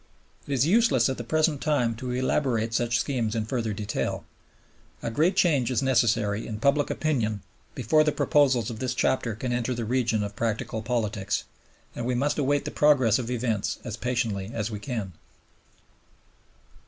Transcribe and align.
It 0.47 0.51
is 0.51 0.65
useless 0.65 1.09
at 1.09 1.17
the 1.19 1.23
present 1.23 1.61
time 1.61 1.93
to 1.97 2.09
elaborate 2.09 2.73
such 2.73 2.97
schemes 2.97 3.35
in 3.35 3.45
further 3.45 3.71
detail. 3.71 4.25
A 5.03 5.11
great 5.11 5.35
change 5.35 5.69
is 5.69 5.83
necessary 5.83 6.47
in 6.47 6.59
public 6.59 6.89
opinion 6.89 7.43
before 7.75 8.03
the 8.03 8.11
proposals 8.11 8.71
of 8.71 8.79
this 8.79 8.95
chapter 8.95 9.35
can 9.35 9.53
enter 9.53 9.75
the 9.75 9.85
region 9.85 10.23
of 10.23 10.35
practical 10.35 10.81
politics, 10.81 11.43
and 11.95 12.07
we 12.07 12.15
must 12.15 12.39
await 12.39 12.65
the 12.65 12.71
progress 12.71 13.19
of 13.19 13.29
events 13.29 13.77
as 13.83 13.95
patiently 13.95 14.49
as 14.51 14.71
we 14.71 14.79
can. 14.79 15.13